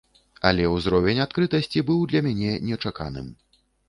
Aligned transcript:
Але 0.49 0.63
ўзровень 0.75 1.19
адкрытасці 1.25 1.83
быў 1.89 1.99
для 2.13 2.21
мяне 2.29 2.55
нечаканым. 2.71 3.29